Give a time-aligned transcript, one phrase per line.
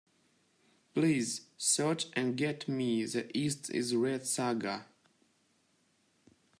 [0.95, 4.87] Please search and get me The East Is Red saga.